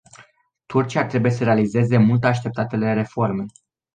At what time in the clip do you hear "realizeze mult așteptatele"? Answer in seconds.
1.43-2.93